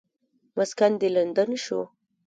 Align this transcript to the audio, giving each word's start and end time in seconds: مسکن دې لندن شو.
مسکن 0.57 0.91
دې 1.01 1.09
لندن 1.15 1.49
شو. 1.63 1.81